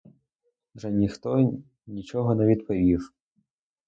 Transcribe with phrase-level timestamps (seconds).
[0.75, 1.53] Вже ніхто
[1.87, 3.13] нічого не відповів.